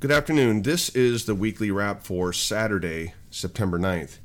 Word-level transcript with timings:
Good 0.00 0.12
afternoon. 0.12 0.62
This 0.62 0.90
is 0.90 1.24
the 1.24 1.34
weekly 1.34 1.72
wrap 1.72 2.04
for 2.04 2.32
Saturday, 2.32 3.14
September 3.32 3.80
9th. 3.80 4.18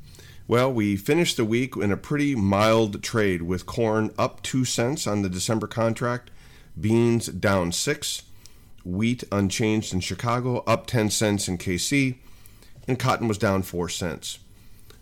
Well, 0.47 0.71
we 0.71 0.95
finished 0.95 1.35
the 1.35 1.45
week 1.45 1.75
in 1.75 1.91
a 1.91 1.97
pretty 1.97 2.35
mild 2.35 3.01
trade 3.01 3.41
with 3.41 3.65
corn 3.65 4.13
up 4.15 4.43
2 4.43 4.65
cents 4.65 5.07
on 5.07 5.23
the 5.23 5.29
December 5.29 5.65
contract, 5.65 6.29
beans 6.79 7.25
down 7.25 7.71
6, 7.71 8.21
wheat 8.85 9.23
unchanged 9.31 9.95
in 9.95 9.99
Chicago, 10.01 10.59
up 10.67 10.85
10 10.85 11.09
cents 11.09 11.47
in 11.47 11.57
KC, 11.57 12.17
and 12.87 12.99
cotton 12.99 13.27
was 13.27 13.39
down 13.39 13.63
4 13.63 13.89
cents. 13.89 14.37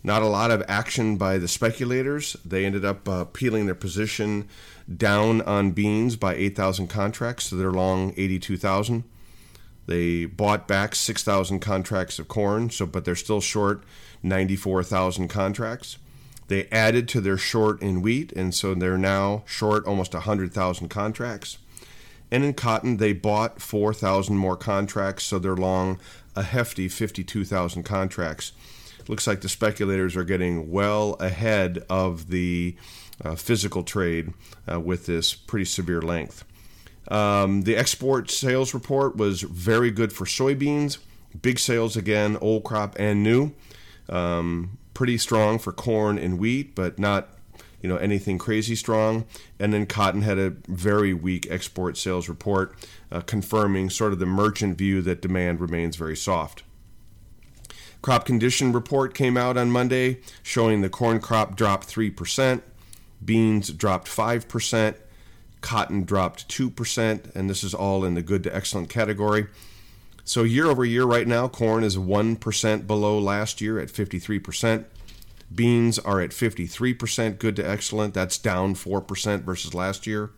Not 0.03 0.21
a 0.21 0.27
lot 0.27 0.51
of 0.51 0.63
action 0.69 1.17
by 1.17 1.37
the 1.37 1.49
speculators. 1.49 2.37
They 2.45 2.63
ended 2.63 2.85
up 2.85 3.09
uh, 3.09 3.25
peeling 3.25 3.65
their 3.65 3.75
position 3.75 4.47
down 4.95 5.41
on 5.41 5.71
beans 5.71 6.15
by 6.15 6.35
8,000 6.35 6.87
contracts, 6.87 7.47
so 7.47 7.57
they're 7.57 7.73
long 7.73 8.13
82,000. 8.15 9.03
They 9.91 10.23
bought 10.23 10.69
back 10.69 10.95
6,000 10.95 11.59
contracts 11.59 12.17
of 12.17 12.29
corn, 12.29 12.69
so 12.69 12.85
but 12.85 13.03
they're 13.03 13.13
still 13.13 13.41
short 13.41 13.83
94,000 14.23 15.27
contracts. 15.27 15.97
They 16.47 16.69
added 16.71 17.09
to 17.09 17.19
their 17.19 17.37
short 17.37 17.81
in 17.81 18.01
wheat, 18.01 18.31
and 18.31 18.55
so 18.55 18.73
they're 18.73 18.97
now 18.97 19.43
short 19.45 19.85
almost 19.85 20.13
100,000 20.13 20.87
contracts. 20.87 21.57
And 22.31 22.45
in 22.45 22.53
cotton, 22.53 22.97
they 22.97 23.11
bought 23.11 23.61
4,000 23.61 24.37
more 24.37 24.55
contracts, 24.55 25.25
so 25.25 25.39
they're 25.39 25.57
long 25.57 25.99
a 26.37 26.43
hefty 26.43 26.87
52,000 26.87 27.83
contracts. 27.83 28.53
Looks 29.09 29.27
like 29.27 29.41
the 29.41 29.49
speculators 29.49 30.15
are 30.15 30.23
getting 30.23 30.71
well 30.71 31.17
ahead 31.19 31.83
of 31.89 32.29
the 32.29 32.77
uh, 33.25 33.35
physical 33.35 33.83
trade 33.83 34.31
uh, 34.71 34.79
with 34.79 35.05
this 35.05 35.33
pretty 35.33 35.65
severe 35.65 36.01
length. 36.01 36.45
Um, 37.11 37.63
the 37.63 37.75
export 37.75 38.31
sales 38.31 38.73
report 38.73 39.17
was 39.17 39.41
very 39.41 39.91
good 39.91 40.13
for 40.13 40.23
soybeans. 40.23 40.97
Big 41.41 41.59
sales 41.59 41.97
again, 41.97 42.37
old 42.39 42.63
crop 42.63 42.95
and 42.97 43.21
new. 43.21 43.51
Um, 44.07 44.77
pretty 44.93 45.17
strong 45.17 45.59
for 45.59 45.73
corn 45.73 46.17
and 46.17 46.39
wheat, 46.39 46.73
but 46.73 46.97
not 46.97 47.29
you 47.81 47.89
know 47.89 47.97
anything 47.97 48.37
crazy 48.37 48.75
strong. 48.75 49.25
And 49.59 49.73
then 49.73 49.85
cotton 49.87 50.21
had 50.21 50.39
a 50.39 50.51
very 50.69 51.13
weak 51.13 51.47
export 51.49 51.97
sales 51.97 52.29
report, 52.29 52.73
uh, 53.11 53.19
confirming 53.21 53.89
sort 53.89 54.13
of 54.13 54.19
the 54.19 54.25
merchant 54.25 54.77
view 54.77 55.01
that 55.01 55.21
demand 55.21 55.59
remains 55.59 55.97
very 55.97 56.15
soft. 56.15 56.63
Crop 58.01 58.25
condition 58.25 58.71
report 58.71 59.13
came 59.13 59.35
out 59.35 59.57
on 59.57 59.69
Monday, 59.69 60.19
showing 60.43 60.79
the 60.79 60.89
corn 60.89 61.19
crop 61.19 61.57
dropped 61.57 61.87
three 61.87 62.09
percent, 62.09 62.63
beans 63.23 63.69
dropped 63.69 64.07
five 64.07 64.47
percent 64.47 64.95
Cotton 65.61 66.03
dropped 66.03 66.49
2%, 66.49 67.35
and 67.35 67.49
this 67.49 67.63
is 67.63 67.73
all 67.73 68.03
in 68.03 68.15
the 68.15 68.21
good 68.21 68.43
to 68.43 68.55
excellent 68.55 68.89
category. 68.89 69.47
So, 70.23 70.43
year 70.43 70.67
over 70.67 70.85
year, 70.85 71.05
right 71.05 71.27
now, 71.27 71.47
corn 71.47 71.83
is 71.83 71.97
1% 71.97 72.87
below 72.87 73.19
last 73.19 73.61
year 73.61 73.79
at 73.79 73.89
53%. 73.89 74.85
Beans 75.53 75.99
are 75.99 76.21
at 76.21 76.31
53%, 76.31 77.37
good 77.37 77.55
to 77.55 77.67
excellent. 77.67 78.13
That's 78.13 78.37
down 78.37 78.75
4% 78.75 79.43
versus 79.43 79.73
last 79.73 80.07
year. 80.07 80.31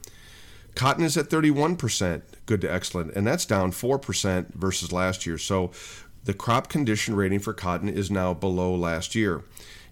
Cotton 0.76 1.04
is 1.04 1.18
at 1.18 1.30
31%, 1.30 2.22
good 2.46 2.62
to 2.62 2.72
excellent, 2.72 3.14
and 3.14 3.28
that's 3.28 3.46
down 3.46 3.72
4% 3.72 4.54
versus 4.54 4.92
last 4.92 5.26
year. 5.26 5.38
So, 5.38 5.72
the 6.26 6.34
crop 6.34 6.70
condition 6.70 7.16
rating 7.16 7.40
for 7.40 7.54
cotton 7.54 7.90
is 7.90 8.10
now 8.10 8.34
below 8.34 8.74
last 8.74 9.14
year 9.14 9.44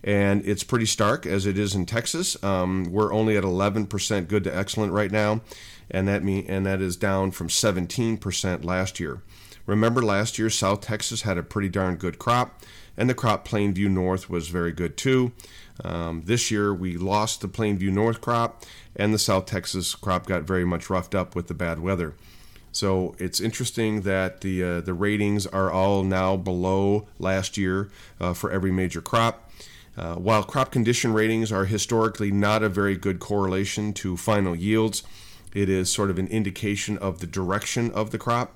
and 0.04 0.46
it's 0.46 0.64
pretty 0.64 0.86
stark 0.86 1.26
as 1.26 1.46
it 1.46 1.58
is 1.58 1.76
in 1.76 1.86
Texas. 1.86 2.42
Um, 2.44 2.86
we're 2.92 3.14
only 3.14 3.38
at 3.38 3.44
11% 3.44 4.28
good 4.28 4.44
to 4.44 4.56
excellent 4.56 4.94
right 4.94 5.12
now, 5.12 5.42
and 5.90 6.08
that 6.08 6.24
mean 6.24 6.46
and 6.48 6.66
that 6.66 6.82
is 6.82 6.96
down 6.96 7.32
from 7.32 7.48
17% 7.48 8.64
last 8.64 9.00
year. 9.00 9.22
Remember, 9.66 10.02
last 10.02 10.40
year 10.40 10.50
South 10.50 10.82
Texas 10.82 11.22
had 11.22 11.38
a 11.38 11.44
pretty 11.44 11.70
darn 11.70 11.96
good 11.96 12.18
crop, 12.18 12.62
and 12.98 13.10
the 13.10 13.14
crop 13.14 13.48
Plainview 13.48 13.90
North 13.90 14.30
was 14.30 14.48
very 14.48 14.72
good 14.72 14.98
too. 14.98 15.32
Um, 15.84 16.24
this 16.26 16.52
year 16.52 16.74
we 16.74 16.98
lost 16.98 17.42
the 17.42 17.48
Plainview 17.48 17.92
North 17.92 18.22
crop, 18.22 18.64
and 18.96 19.14
the 19.14 19.20
South 19.20 19.46
Texas 19.46 19.96
crop 19.96 20.26
got 20.26 20.44
very 20.44 20.66
much 20.66 20.90
roughed 20.90 21.16
up 21.16 21.36
with 21.36 21.48
the 21.48 21.54
bad 21.54 21.80
weather. 21.80 22.16
So 22.72 23.16
it's 23.20 23.40
interesting 23.40 24.02
that 24.02 24.42
the 24.42 24.64
uh, 24.64 24.82
the 24.82 24.94
ratings 24.94 25.46
are 25.46 25.70
all 25.70 26.04
now 26.04 26.38
below 26.38 27.08
last 27.20 27.58
year 27.58 27.90
uh, 28.20 28.34
for 28.34 28.50
every 28.50 28.72
major 28.72 29.02
crop. 29.02 29.51
Uh, 30.02 30.16
while 30.16 30.44
crop 30.44 30.72
condition 30.72 31.14
ratings 31.14 31.52
are 31.52 31.66
historically 31.66 32.32
not 32.32 32.64
a 32.64 32.70
very 32.70 32.98
good 32.98 33.20
correlation 33.20 33.94
to 33.94 34.18
final 34.18 34.56
yields, 34.56 35.04
it 35.54 35.70
is 35.70 35.92
sort 35.92 36.10
of 36.10 36.18
an 36.18 36.26
indication 36.28 36.98
of 36.98 37.20
the 37.20 37.28
direction 37.28 37.92
of 37.92 38.10
the 38.10 38.18
crop. 38.18 38.56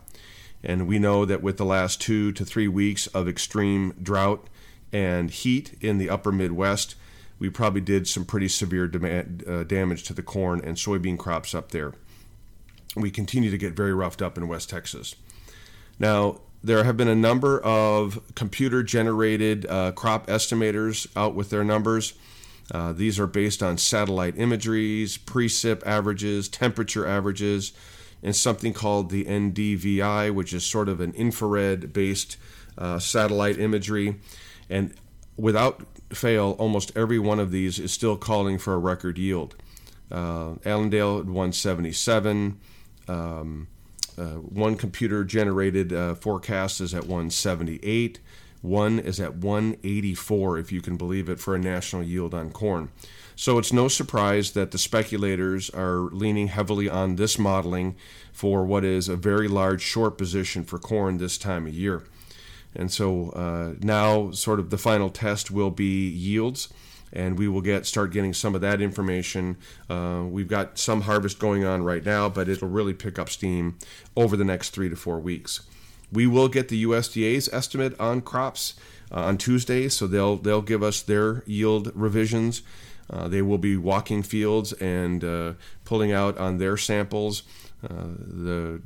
And 0.63 0.87
we 0.87 0.97
know 0.97 1.23
that 1.23 1.43
with 1.43 1.57
the 1.57 1.65
last 1.65 2.01
two 2.01 2.31
to 2.31 2.43
three 2.43 2.67
weeks 2.67 3.05
of 3.07 3.27
extreme 3.27 3.93
drought 4.01 4.49
and 4.91 5.29
heat 5.29 5.77
in 5.81 5.99
the 5.99 6.09
upper 6.09 6.31
Midwest, 6.31 6.95
we 7.37 7.51
probably 7.51 7.81
did 7.81 8.07
some 8.07 8.25
pretty 8.25 8.47
severe 8.47 8.87
demand, 8.87 9.43
uh, 9.47 9.63
damage 9.65 10.01
to 10.05 10.13
the 10.13 10.23
corn 10.23 10.61
and 10.63 10.77
soybean 10.77 11.19
crops 11.19 11.53
up 11.53 11.69
there. 11.69 11.93
We 12.95 13.11
continue 13.11 13.51
to 13.51 13.57
get 13.59 13.73
very 13.73 13.93
roughed 13.93 14.23
up 14.23 14.35
in 14.35 14.47
West 14.47 14.71
Texas. 14.71 15.13
Now, 15.99 16.41
there 16.65 16.83
have 16.83 16.97
been 16.97 17.07
a 17.07 17.15
number 17.15 17.59
of 17.59 18.19
computer 18.33 18.81
generated 18.81 19.67
uh, 19.67 19.91
crop 19.91 20.25
estimators 20.25 21.05
out 21.15 21.35
with 21.35 21.51
their 21.51 21.63
numbers. 21.63 22.15
Uh, 22.71 22.91
these 22.91 23.19
are 23.19 23.27
based 23.27 23.61
on 23.61 23.77
satellite 23.77 24.35
imageries, 24.39 25.15
precip 25.15 25.85
averages, 25.85 26.49
temperature 26.49 27.05
averages, 27.05 27.71
and 28.23 28.35
something 28.35 28.73
called 28.73 29.11
the 29.11 29.25
NDVI, 29.25 30.33
which 30.33 30.53
is 30.53 30.65
sort 30.65 30.89
of 30.89 30.99
an 31.01 31.13
infrared 31.13 31.93
based 31.93 32.37
uh, 32.79 32.97
satellite 32.97 33.59
imagery. 33.59 34.19
And 34.67 34.95
without 35.37 35.85
fail, 36.11 36.55
almost 36.57 36.91
every 36.97 37.19
one 37.19 37.39
of 37.39 37.51
these 37.51 37.77
is 37.77 37.93
still 37.93 38.17
calling 38.17 38.57
for 38.57 38.73
a 38.73 38.79
record 38.79 39.19
yield. 39.19 39.53
Uh, 40.11 40.55
Allendale 40.65 41.19
at 41.19 41.25
177. 41.25 42.59
Um, 43.07 43.67
one 44.23 44.75
computer 44.75 45.23
generated 45.23 45.93
uh, 45.93 46.15
forecast 46.15 46.81
is 46.81 46.93
at 46.93 47.03
178. 47.03 48.19
One 48.61 48.97
is 48.97 49.19
at 49.19 49.35
184, 49.35 50.57
if 50.57 50.71
you 50.71 50.81
can 50.81 50.97
believe 50.97 51.29
it, 51.29 51.39
for 51.39 51.53
a 51.53 51.59
national 51.59 52.03
yield 52.03 52.33
on 52.33 52.49
corn. 52.49 52.89
So 53.35 53.57
it's 53.57 53.73
no 53.73 53.87
surprise 53.87 54.51
that 54.51 54.71
the 54.71 54.77
speculators 54.77 55.69
are 55.69 56.09
leaning 56.11 56.47
heavily 56.47 56.89
on 56.89 57.17
this 57.17 57.37
modeling 57.37 57.95
for 58.31 58.65
what 58.65 58.83
is 58.83 59.07
a 59.07 59.15
very 59.15 59.47
large 59.47 59.81
short 59.81 60.17
position 60.17 60.63
for 60.63 60.79
corn 60.79 61.17
this 61.17 61.37
time 61.37 61.67
of 61.67 61.73
year. 61.73 62.03
And 62.75 62.91
so 62.91 63.29
uh, 63.31 63.75
now, 63.81 64.31
sort 64.31 64.59
of 64.59 64.69
the 64.69 64.77
final 64.77 65.09
test 65.09 65.51
will 65.51 65.71
be 65.71 66.07
yields 66.09 66.69
and 67.15 67.39
we 67.39 67.47
will 67.47 67.61
get 67.61 67.85
start 67.85 68.11
getting 68.11 68.33
some 68.33 68.53
of 68.55 68.61
that 68.61 68.81
information. 68.81 69.57
Uh, 69.89 70.23
we've 70.27 70.47
got 70.47 70.77
some 70.77 71.01
harvest 71.01 71.39
going 71.39 71.63
on 71.63 71.83
right 71.83 72.05
now, 72.05 72.29
but 72.29 72.49
it'll 72.49 72.67
really 72.67 72.93
pick 72.93 73.17
up 73.17 73.29
steam 73.29 73.77
over 74.15 74.35
the 74.35 74.43
next 74.43 74.71
three 74.71 74.89
to 74.89 74.95
four 74.95 75.19
weeks. 75.19 75.61
We 76.11 76.27
will 76.27 76.47
get 76.47 76.69
the 76.69 76.83
USDA's 76.83 77.49
estimate 77.51 77.99
on 77.99 78.21
crops 78.21 78.75
uh, 79.11 79.21
on 79.21 79.37
Tuesday, 79.37 79.89
so 79.89 80.07
they'll 80.07 80.37
they'll 80.37 80.61
give 80.61 80.83
us 80.83 81.01
their 81.01 81.43
yield 81.45 81.91
revisions. 81.95 82.61
Uh, 83.09 83.27
they 83.27 83.41
will 83.41 83.57
be 83.57 83.77
walking 83.77 84.23
fields 84.23 84.73
and 84.73 85.23
uh, 85.23 85.53
pulling 85.83 86.11
out 86.11 86.37
on 86.37 86.57
their 86.57 86.75
samples 86.77 87.43
uh, 87.83 88.15
the 88.17 88.81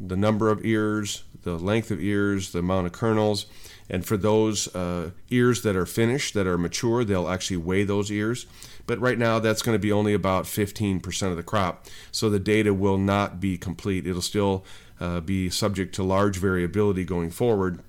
the 0.00 0.16
number 0.16 0.50
of 0.50 0.64
ears, 0.64 1.24
the 1.42 1.56
length 1.56 1.90
of 1.90 2.00
ears, 2.00 2.52
the 2.52 2.60
amount 2.60 2.86
of 2.86 2.92
kernels, 2.92 3.46
and 3.90 4.04
for 4.04 4.16
those 4.16 4.74
uh, 4.74 5.10
ears 5.30 5.62
that 5.62 5.76
are 5.76 5.86
finished, 5.86 6.34
that 6.34 6.46
are 6.46 6.58
mature, 6.58 7.04
they'll 7.04 7.28
actually 7.28 7.56
weigh 7.56 7.84
those 7.84 8.10
ears. 8.10 8.46
But 8.86 8.98
right 9.00 9.18
now, 9.18 9.38
that's 9.38 9.62
going 9.62 9.74
to 9.74 9.78
be 9.78 9.92
only 9.92 10.14
about 10.14 10.44
15% 10.44 11.30
of 11.30 11.36
the 11.36 11.42
crop. 11.42 11.86
So 12.10 12.30
the 12.30 12.38
data 12.38 12.72
will 12.74 12.98
not 12.98 13.40
be 13.40 13.58
complete. 13.58 14.06
It'll 14.06 14.22
still 14.22 14.64
uh, 15.00 15.20
be 15.20 15.50
subject 15.50 15.94
to 15.96 16.02
large 16.02 16.38
variability 16.38 17.04
going 17.04 17.30
forward. 17.30 17.80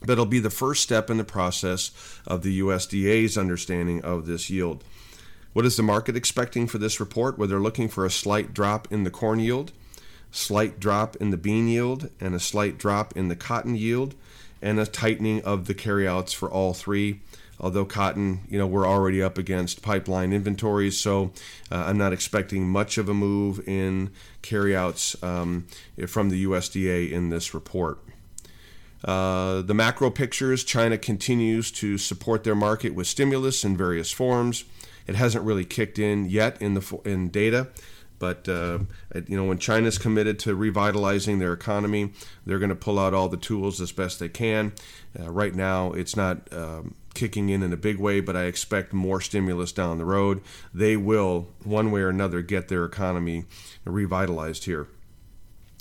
But 0.00 0.12
it'll 0.12 0.26
be 0.26 0.40
the 0.40 0.50
first 0.50 0.82
step 0.82 1.10
in 1.10 1.16
the 1.16 1.24
process 1.24 1.92
of 2.26 2.42
the 2.42 2.60
USDA's 2.60 3.38
understanding 3.38 4.02
of 4.02 4.26
this 4.26 4.50
yield. 4.50 4.82
What 5.52 5.66
is 5.66 5.76
the 5.76 5.82
market 5.82 6.16
expecting 6.16 6.66
for 6.66 6.78
this 6.78 6.98
report? 6.98 7.38
Well, 7.38 7.46
they're 7.46 7.60
looking 7.60 7.88
for 7.88 8.04
a 8.04 8.10
slight 8.10 8.52
drop 8.54 8.90
in 8.90 9.04
the 9.04 9.10
corn 9.10 9.38
yield, 9.38 9.70
slight 10.30 10.80
drop 10.80 11.14
in 11.16 11.30
the 11.30 11.36
bean 11.36 11.68
yield, 11.68 12.10
and 12.20 12.34
a 12.34 12.40
slight 12.40 12.78
drop 12.78 13.16
in 13.16 13.28
the 13.28 13.36
cotton 13.36 13.74
yield 13.74 14.14
and 14.62 14.78
a 14.78 14.86
tightening 14.86 15.42
of 15.42 15.66
the 15.66 15.74
carryouts 15.74 16.32
for 16.32 16.50
all 16.50 16.72
three. 16.72 17.20
Although 17.60 17.84
cotton, 17.84 18.40
you 18.48 18.58
know, 18.58 18.66
we're 18.66 18.86
already 18.86 19.22
up 19.22 19.38
against 19.38 19.82
pipeline 19.82 20.32
inventories, 20.32 20.98
so 20.98 21.32
uh, 21.70 21.84
I'm 21.86 21.98
not 21.98 22.12
expecting 22.12 22.68
much 22.68 22.98
of 22.98 23.08
a 23.08 23.14
move 23.14 23.66
in 23.68 24.10
carryouts 24.40 25.22
um, 25.22 25.66
from 26.08 26.30
the 26.30 26.44
USDA 26.44 27.12
in 27.12 27.28
this 27.28 27.54
report. 27.54 27.98
Uh, 29.04 29.62
the 29.62 29.74
macro 29.74 30.10
pictures 30.10 30.64
China 30.64 30.96
continues 30.96 31.70
to 31.72 31.98
support 31.98 32.44
their 32.44 32.54
market 32.54 32.94
with 32.94 33.06
stimulus 33.06 33.64
in 33.64 33.76
various 33.76 34.10
forms. 34.10 34.64
It 35.06 35.16
hasn't 35.16 35.44
really 35.44 35.64
kicked 35.64 35.98
in 35.98 36.28
yet 36.28 36.60
in 36.60 36.74
the 36.74 37.00
in 37.04 37.28
data, 37.28 37.68
But 38.22 38.48
uh, 38.48 38.78
you 39.26 39.36
know, 39.36 39.46
when 39.46 39.58
China's 39.58 39.98
committed 39.98 40.38
to 40.40 40.54
revitalizing 40.54 41.40
their 41.40 41.52
economy, 41.52 42.12
they're 42.46 42.60
going 42.60 42.68
to 42.68 42.76
pull 42.76 43.00
out 43.00 43.14
all 43.14 43.28
the 43.28 43.36
tools 43.36 43.80
as 43.80 43.90
best 43.90 44.20
they 44.20 44.28
can. 44.28 44.74
Uh, 45.18 45.28
right 45.28 45.52
now, 45.52 45.90
it's 45.90 46.14
not. 46.14 46.36
Um, 46.52 46.94
kicking 47.14 47.50
in 47.50 47.62
in 47.62 47.74
a 47.74 47.76
big 47.76 47.98
way, 47.98 48.20
but 48.20 48.34
I 48.34 48.44
expect 48.44 48.94
more 48.94 49.20
stimulus 49.20 49.70
down 49.70 49.98
the 49.98 50.06
road. 50.06 50.40
They 50.72 50.96
will, 50.96 51.48
one 51.62 51.90
way 51.90 52.00
or 52.00 52.08
another, 52.08 52.40
get 52.40 52.68
their 52.68 52.86
economy 52.86 53.44
revitalized 53.84 54.64
here. 54.64 54.88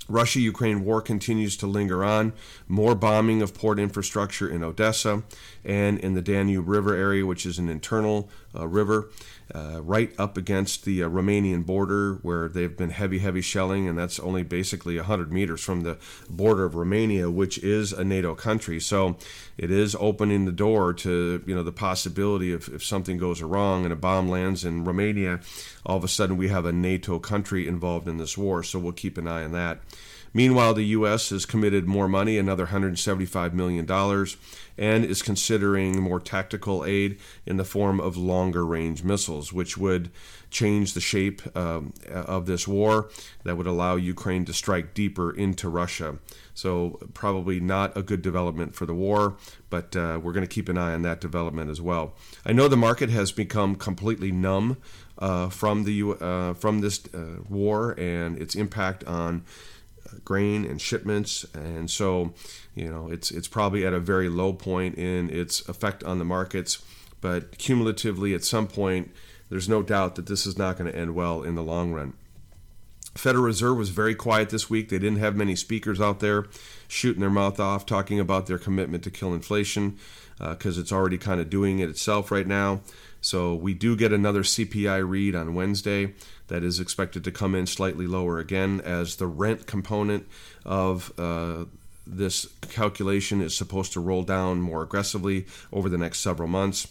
Russia 0.09 0.39
Ukraine 0.41 0.83
war 0.83 1.01
continues 1.01 1.55
to 1.57 1.67
linger 1.67 2.03
on. 2.03 2.33
More 2.67 2.95
bombing 2.95 3.41
of 3.41 3.53
port 3.53 3.79
infrastructure 3.79 4.49
in 4.49 4.63
Odessa 4.63 5.23
and 5.63 5.99
in 5.99 6.15
the 6.15 6.21
Danube 6.21 6.67
River 6.67 6.93
area, 6.93 7.25
which 7.25 7.45
is 7.45 7.57
an 7.57 7.69
internal 7.69 8.29
uh, 8.53 8.67
river, 8.67 9.09
uh, 9.53 9.81
right 9.81 10.13
up 10.17 10.37
against 10.37 10.85
the 10.85 11.03
uh, 11.03 11.09
Romanian 11.09 11.65
border, 11.65 12.19
where 12.21 12.47
they've 12.47 12.75
been 12.75 12.89
heavy, 12.89 13.19
heavy 13.19 13.41
shelling, 13.41 13.87
and 13.87 13.97
that's 13.97 14.19
only 14.19 14.43
basically 14.43 14.97
100 14.97 15.31
meters 15.31 15.61
from 15.61 15.81
the 15.81 15.97
border 16.29 16.65
of 16.65 16.75
Romania, 16.75 17.29
which 17.29 17.57
is 17.57 17.91
a 17.91 18.03
NATO 18.03 18.35
country. 18.35 18.79
So 18.79 19.17
it 19.57 19.71
is 19.71 19.95
opening 19.99 20.45
the 20.45 20.51
door 20.51 20.93
to 20.93 21.43
you 21.45 21.55
know 21.55 21.63
the 21.63 21.71
possibility 21.71 22.53
of 22.53 22.67
if 22.69 22.83
something 22.83 23.17
goes 23.17 23.41
wrong 23.41 23.83
and 23.83 23.93
a 23.93 23.97
bomb 23.97 24.29
lands 24.29 24.63
in 24.65 24.83
Romania, 24.83 25.39
all 25.85 25.97
of 25.97 26.03
a 26.03 26.07
sudden 26.07 26.37
we 26.37 26.49
have 26.49 26.65
a 26.65 26.71
NATO 26.71 27.19
country 27.19 27.67
involved 27.67 28.07
in 28.07 28.17
this 28.17 28.37
war. 28.37 28.63
So 28.63 28.79
we'll 28.79 28.93
keep 28.93 29.17
an 29.17 29.27
eye 29.27 29.43
on 29.43 29.51
that. 29.53 29.81
Meanwhile, 30.33 30.75
the 30.75 30.83
U.S. 30.83 31.29
has 31.31 31.45
committed 31.45 31.87
more 31.87 32.07
money, 32.07 32.37
another 32.37 32.67
$175 32.67 33.53
million, 33.53 33.85
and 34.77 35.05
is 35.05 35.21
considering 35.21 36.01
more 36.01 36.21
tactical 36.21 36.85
aid 36.85 37.19
in 37.45 37.57
the 37.57 37.65
form 37.65 37.99
of 37.99 38.15
longer 38.15 38.65
range 38.65 39.03
missiles, 39.03 39.51
which 39.51 39.77
would 39.77 40.09
change 40.49 40.93
the 40.93 41.01
shape 41.01 41.41
um, 41.55 41.93
of 42.09 42.45
this 42.45 42.67
war 42.67 43.09
that 43.43 43.57
would 43.57 43.67
allow 43.67 43.95
Ukraine 43.95 44.45
to 44.45 44.53
strike 44.53 44.93
deeper 44.93 45.31
into 45.31 45.67
Russia. 45.67 46.17
So, 46.53 46.99
probably 47.13 47.59
not 47.59 47.95
a 47.97 48.03
good 48.03 48.21
development 48.21 48.75
for 48.75 48.85
the 48.85 48.93
war, 48.93 49.37
but 49.69 49.95
uh, 49.95 50.19
we're 50.21 50.33
going 50.33 50.47
to 50.47 50.53
keep 50.53 50.69
an 50.69 50.77
eye 50.77 50.93
on 50.93 51.01
that 51.01 51.21
development 51.21 51.69
as 51.69 51.81
well. 51.81 52.13
I 52.45 52.53
know 52.53 52.67
the 52.67 52.77
market 52.77 53.09
has 53.09 53.31
become 53.31 53.75
completely 53.75 54.31
numb 54.31 54.77
uh, 55.17 55.49
from 55.49 55.83
the 55.83 56.15
uh, 56.19 56.53
from 56.53 56.79
this 56.79 57.03
uh, 57.13 57.41
war 57.47 57.95
and 57.97 58.37
its 58.37 58.55
impact 58.55 59.03
on 59.05 59.43
grain 60.23 60.65
and 60.65 60.81
shipments, 60.81 61.45
and 61.53 61.89
so 61.89 62.33
you 62.75 62.89
know 62.89 63.09
it's 63.09 63.31
it's 63.31 63.47
probably 63.47 63.85
at 63.85 63.93
a 63.93 63.99
very 63.99 64.29
low 64.29 64.53
point 64.53 64.95
in 64.95 65.29
its 65.29 65.67
effect 65.67 66.03
on 66.03 66.19
the 66.19 66.25
markets. 66.25 66.83
But 67.21 67.57
cumulatively, 67.57 68.33
at 68.33 68.43
some 68.43 68.67
point, 68.67 69.11
there's 69.49 69.69
no 69.69 69.83
doubt 69.83 70.15
that 70.15 70.25
this 70.25 70.45
is 70.45 70.57
not 70.57 70.77
going 70.77 70.91
to 70.91 70.97
end 70.97 71.13
well 71.13 71.43
in 71.43 71.55
the 71.55 71.63
long 71.63 71.93
run. 71.93 72.13
Federal 73.15 73.43
Reserve 73.43 73.77
was 73.77 73.89
very 73.89 74.15
quiet 74.15 74.49
this 74.49 74.69
week. 74.69 74.89
They 74.89 74.97
didn't 74.97 75.19
have 75.19 75.35
many 75.35 75.55
speakers 75.55 75.99
out 75.99 76.21
there 76.21 76.45
shooting 76.87 77.19
their 77.19 77.29
mouth 77.29 77.59
off, 77.59 77.85
talking 77.85 78.19
about 78.19 78.47
their 78.47 78.57
commitment 78.57 79.03
to 79.03 79.11
kill 79.11 79.33
inflation, 79.33 79.97
because 80.39 80.77
uh, 80.77 80.81
it's 80.81 80.91
already 80.91 81.17
kind 81.17 81.41
of 81.41 81.49
doing 81.49 81.79
it 81.79 81.89
itself 81.89 82.31
right 82.31 82.47
now. 82.47 82.81
So 83.21 83.53
we 83.53 83.73
do 83.73 83.95
get 83.95 84.11
another 84.11 84.41
CPI 84.41 85.07
read 85.07 85.35
on 85.35 85.53
Wednesday 85.53 86.13
that 86.47 86.63
is 86.63 86.79
expected 86.79 87.23
to 87.23 87.31
come 87.31 87.55
in 87.55 87.67
slightly 87.67 88.07
lower 88.07 88.39
again, 88.39 88.81
as 88.83 89.15
the 89.15 89.27
rent 89.27 89.67
component 89.67 90.27
of 90.65 91.13
uh, 91.17 91.65
this 92.05 92.47
calculation 92.69 93.41
is 93.41 93.55
supposed 93.55 93.93
to 93.93 93.99
roll 93.99 94.23
down 94.23 94.59
more 94.59 94.81
aggressively 94.81 95.45
over 95.71 95.87
the 95.87 95.97
next 95.97 96.19
several 96.19 96.49
months. 96.49 96.87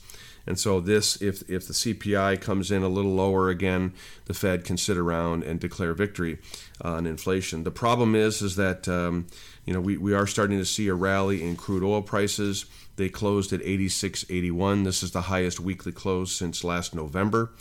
And 0.46 0.58
so 0.58 0.80
this, 0.80 1.20
if 1.20 1.48
if 1.50 1.66
the 1.66 1.74
CPI 1.74 2.40
comes 2.40 2.70
in 2.70 2.82
a 2.82 2.88
little 2.88 3.14
lower 3.14 3.50
again, 3.50 3.92
the 4.24 4.34
Fed 4.34 4.64
can 4.64 4.78
sit 4.78 4.96
around 4.96 5.44
and 5.44 5.60
declare 5.60 5.92
victory 5.92 6.38
on 6.80 7.06
inflation. 7.06 7.64
The 7.64 7.70
problem 7.70 8.14
is, 8.14 8.40
is 8.40 8.56
that 8.56 8.88
um, 8.88 9.26
you 9.70 9.74
know 9.74 9.80
we, 9.80 9.96
we 9.96 10.12
are 10.12 10.26
starting 10.26 10.58
to 10.58 10.64
see 10.64 10.88
a 10.88 10.94
rally 10.94 11.44
in 11.44 11.54
crude 11.54 11.84
oil 11.84 12.02
prices. 12.02 12.66
They 12.96 13.08
closed 13.08 13.52
at 13.52 13.60
86.81. 13.60 14.82
This 14.82 15.04
is 15.04 15.12
the 15.12 15.20
highest 15.20 15.60
weekly 15.60 15.92
close 15.92 16.34
since 16.34 16.64
last 16.64 16.92
November. 16.92 17.52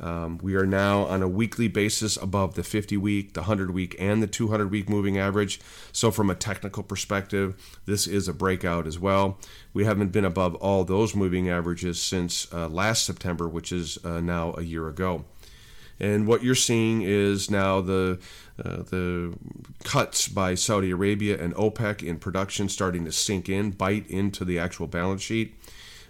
Um, 0.00 0.38
we 0.38 0.54
are 0.54 0.64
now 0.64 1.02
on 1.02 1.22
a 1.22 1.28
weekly 1.28 1.68
basis 1.68 2.16
above 2.16 2.54
the 2.54 2.62
50 2.62 2.96
week, 2.96 3.34
the 3.34 3.42
100 3.42 3.70
week, 3.70 3.94
and 3.98 4.22
the 4.22 4.26
200 4.26 4.70
week 4.70 4.88
moving 4.88 5.18
average. 5.18 5.60
So, 5.92 6.10
from 6.10 6.30
a 6.30 6.34
technical 6.34 6.82
perspective, 6.82 7.78
this 7.84 8.06
is 8.06 8.28
a 8.28 8.32
breakout 8.32 8.86
as 8.86 8.98
well. 8.98 9.38
We 9.74 9.84
haven't 9.84 10.10
been 10.10 10.24
above 10.24 10.54
all 10.54 10.84
those 10.84 11.14
moving 11.14 11.50
averages 11.50 12.00
since 12.00 12.50
uh, 12.54 12.66
last 12.68 13.04
September, 13.04 13.46
which 13.46 13.72
is 13.72 14.02
uh, 14.06 14.22
now 14.22 14.54
a 14.56 14.62
year 14.62 14.88
ago. 14.88 15.26
And 16.02 16.26
what 16.26 16.42
you're 16.42 16.56
seeing 16.56 17.02
is 17.02 17.48
now 17.48 17.80
the 17.80 18.18
uh, 18.62 18.82
the 18.82 19.34
cuts 19.84 20.28
by 20.28 20.56
Saudi 20.56 20.90
Arabia 20.90 21.42
and 21.42 21.54
OPEC 21.54 22.02
in 22.02 22.18
production 22.18 22.68
starting 22.68 23.04
to 23.04 23.12
sink 23.12 23.48
in, 23.48 23.70
bite 23.70 24.06
into 24.10 24.44
the 24.44 24.58
actual 24.58 24.86
balance 24.86 25.22
sheet. 25.22 25.54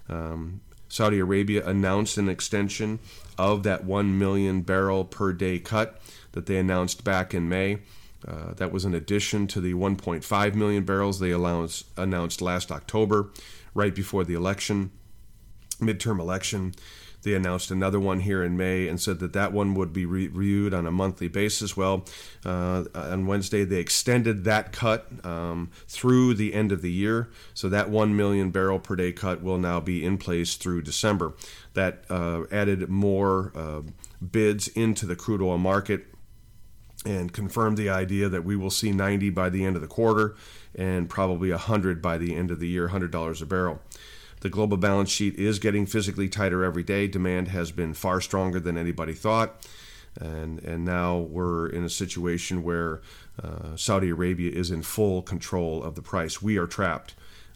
Um, 0.09 0.63
Saudi 0.89 1.19
Arabia 1.19 1.67
announced 1.67 2.19
an 2.19 2.29
extension 2.29 2.99
of 3.39 3.63
that 3.63 3.85
1 3.85 4.19
million 4.19 4.63
barrel 4.63 5.05
per 5.05 5.33
day 5.33 5.59
cut 5.59 6.01
that 6.33 6.47
they 6.47 6.59
announced 6.59 7.05
back 7.05 7.33
in 7.33 7.49
May. 7.49 7.79
Uh, 8.27 8.55
that 8.55 8.73
was 8.73 8.85
in 8.85 8.95
addition 8.95 9.47
to 9.49 9.61
the 9.61 9.75
1.5 9.75 10.55
million 10.55 10.85
barrels 10.85 11.19
they 11.19 11.33
announced 11.33 12.43
last 12.43 12.71
October, 12.71 13.31
right 13.75 13.95
before 13.95 14.25
the 14.25 14.35
election, 14.35 14.91
midterm 15.81 16.21
election. 16.21 16.75
They 17.23 17.35
announced 17.35 17.71
another 17.71 18.01
one 18.01 18.21
here 18.21 18.43
in 18.43 18.57
May 18.57 18.89
and 18.89 19.01
said 19.01 19.21
that 19.21 19.33
that 19.33 19.53
one 19.53 19.75
would 19.75 19.93
be 19.93 20.07
re- 20.07 20.29
reviewed 20.29 20.75
on 20.75 20.87
a 20.87 20.93
monthly 20.93 21.29
basis. 21.29 21.77
Well, 21.77 22.05
uh, 22.45 22.85
on 22.95 23.27
Wednesday, 23.27 23.65
they 23.65 23.79
extended 23.79 24.45
that 24.45 24.73
cut 24.73 25.07
um, 25.25 25.71
through 25.87 26.35
the 26.35 26.55
end 26.55 26.73
of 26.73 26.83
the 26.83 26.91
year. 26.91 27.31
So 27.55 27.69
that 27.69 27.91
1 27.91 28.17
million 28.17 28.51
barrel 28.51 28.79
per 28.79 28.97
day 28.97 29.13
cut 29.13 29.43
will 29.43 29.59
now 29.59 29.81
be 29.81 30.05
in 30.05 30.19
place 30.19 30.57
through 30.57 30.83
December. 30.83 31.35
That 31.75 32.05
uh, 32.11 32.45
added 32.51 32.89
more 32.89 33.53
uh, 33.55 33.83
bids 34.23 34.69
into 34.69 35.07
the 35.07 35.17
crude 35.17 35.43
oil 35.43 35.59
market 35.59 36.07
and 37.05 37.33
confirmed 37.33 37.77
the 37.77 37.89
idea 37.89 38.29
that 38.29 38.45
we 38.45 38.55
will 38.57 38.71
see 38.71 38.93
90 38.93 39.31
by 39.31 39.49
the 39.49 39.65
end 39.65 39.75
of 39.77 39.83
the 39.83 39.89
quarter 39.89 40.37
and 40.75 41.09
probably 41.09 41.51
100 41.51 42.01
by 42.01 42.17
the 42.19 42.35
end 42.35 42.51
of 42.51 42.61
the 42.61 42.69
year, 42.69 42.89
$100 42.89 43.43
a 43.43 43.47
barrel. 43.47 43.81
The 44.43 44.51
global 44.51 44.77
balance 44.77 45.09
sheet 45.09 45.37
is 45.37 45.61
getting 45.61 45.87
physically 45.87 46.29
tighter 46.29 46.65
every 46.65 46.83
day. 46.83 47.07
Demand 47.07 47.47
has 47.49 47.71
been 47.71 47.95
far 47.95 48.21
stronger 48.21 48.59
than 48.59 48.77
anybody 48.77 49.13
thought. 49.13 49.65
And, 50.21 50.59
and 50.65 50.85
now 50.85 51.19
we're 51.19 51.69
in 51.69 51.85
a 51.85 51.89
situation 51.89 52.65
where 52.65 53.03
uh, 53.41 53.77
Saudi 53.77 54.09
Arabia 54.09 54.51
is 54.51 54.73
in 54.73 54.83
full 54.83 55.23
control 55.23 55.81
of 55.85 55.95
the 55.95 56.03
price. 56.03 56.43
We 56.43 56.59
are 56.59 56.67
trapped. 56.67 57.15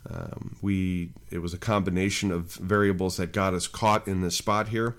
Um, 0.08 0.54
we 0.62 1.10
it 1.28 1.38
was 1.38 1.52
a 1.52 1.58
combination 1.58 2.30
of 2.30 2.52
variables 2.54 3.16
that 3.16 3.32
got 3.32 3.52
us 3.52 3.66
caught 3.66 4.06
in 4.06 4.20
this 4.20 4.36
spot 4.36 4.68
here. 4.68 4.94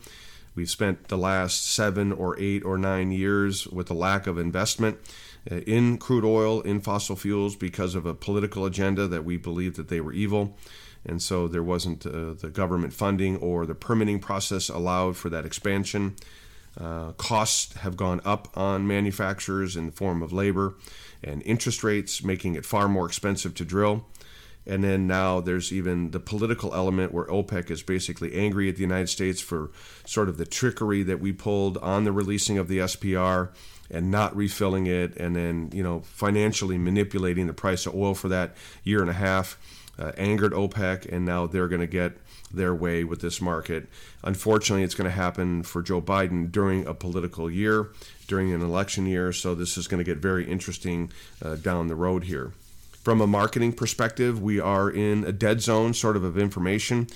We've 0.55 0.69
spent 0.69 1.07
the 1.07 1.17
last 1.17 1.65
seven 1.73 2.11
or 2.11 2.37
eight 2.37 2.65
or 2.65 2.77
nine 2.77 3.11
years 3.11 3.65
with 3.65 3.89
a 3.89 3.93
lack 3.93 4.27
of 4.27 4.37
investment 4.37 4.97
uh, 5.49 5.59
in 5.59 5.99
crude 5.99 6.25
oil, 6.25 6.59
in 6.61 6.81
fossil 6.81 7.15
fuels, 7.15 7.55
because 7.55 7.95
of 7.95 8.05
a 8.05 8.13
political 8.13 8.65
agenda 8.65 9.07
that 9.07 9.23
we 9.23 9.37
believed 9.37 9.77
that 9.77 9.87
they 9.87 10.01
were 10.01 10.11
evil 10.11 10.57
and 11.05 11.21
so 11.21 11.47
there 11.47 11.63
wasn't 11.63 12.05
uh, 12.05 12.33
the 12.33 12.49
government 12.51 12.93
funding 12.93 13.37
or 13.37 13.65
the 13.65 13.75
permitting 13.75 14.19
process 14.19 14.69
allowed 14.69 15.17
for 15.17 15.29
that 15.29 15.45
expansion. 15.45 16.15
Uh, 16.79 17.11
costs 17.13 17.75
have 17.77 17.97
gone 17.97 18.21
up 18.23 18.49
on 18.55 18.85
manufacturers 18.85 19.75
in 19.75 19.87
the 19.87 19.91
form 19.91 20.21
of 20.21 20.31
labor 20.31 20.75
and 21.23 21.41
interest 21.43 21.83
rates, 21.83 22.23
making 22.23 22.55
it 22.55 22.65
far 22.65 22.87
more 22.87 23.07
expensive 23.07 23.55
to 23.55 23.65
drill. 23.65 24.05
And 24.67 24.83
then 24.83 25.07
now 25.07 25.39
there's 25.39 25.71
even 25.71 26.11
the 26.11 26.19
political 26.19 26.75
element 26.75 27.13
where 27.13 27.25
OPEC 27.25 27.71
is 27.71 27.81
basically 27.81 28.35
angry 28.35 28.67
at 28.67 28.75
the 28.75 28.81
United 28.81 29.07
States 29.07 29.39
for 29.39 29.71
sort 30.05 30.27
of 30.27 30.37
the 30.37 30.45
trickery 30.45 31.03
that 31.03 31.21
we 31.21 31.31
pulled 31.31 31.77
on 31.77 32.03
the 32.03 32.11
releasing 32.11 32.57
of 32.57 32.67
the 32.67 32.79
SPR 32.79 33.49
and 33.89 34.11
not 34.11 34.35
refilling 34.35 34.85
it, 34.85 35.15
and 35.15 35.35
then 35.37 35.69
you 35.73 35.81
know 35.81 36.01
financially 36.01 36.77
manipulating 36.77 37.47
the 37.47 37.53
price 37.53 37.85
of 37.85 37.95
oil 37.95 38.13
for 38.13 38.27
that 38.27 38.55
year 38.83 38.99
and 38.99 39.09
a 39.09 39.13
half 39.13 39.57
uh, 39.99 40.11
angered 40.17 40.53
OPEC, 40.53 41.11
and 41.11 41.25
now 41.25 41.47
they're 41.47 41.67
going 41.67 41.81
to 41.81 41.87
get 41.87 42.17
their 42.51 42.73
way 42.73 43.03
with 43.03 43.21
this 43.21 43.41
market. 43.41 43.87
Unfortunately, 44.23 44.83
it's 44.83 44.95
going 44.95 45.09
to 45.09 45.15
happen 45.15 45.63
for 45.63 45.81
Joe 45.81 46.01
Biden 46.01 46.51
during 46.51 46.85
a 46.85 46.93
political 46.93 47.49
year, 47.51 47.89
during 48.27 48.53
an 48.53 48.61
election 48.61 49.05
year, 49.05 49.33
so 49.33 49.55
this 49.55 49.77
is 49.77 49.87
going 49.87 49.99
to 49.99 50.03
get 50.03 50.17
very 50.19 50.49
interesting 50.49 51.11
uh, 51.43 51.55
down 51.55 51.87
the 51.87 51.95
road 51.95 52.25
here. 52.25 52.53
From 52.91 53.21
a 53.21 53.27
marketing 53.27 53.73
perspective, 53.73 54.41
we 54.41 54.59
are 54.59 54.89
in 54.89 55.23
a 55.23 55.31
dead 55.31 55.61
zone 55.61 55.93
sort 55.93 56.17
of 56.17 56.23
of 56.23 56.37
information. 56.37 57.07